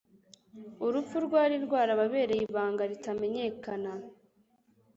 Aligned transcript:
Urupfu 0.85 1.15
rwari 1.25 1.55
rwarababereye 1.65 2.41
ibanga 2.47 2.83
ritamenyekana. 2.91 3.91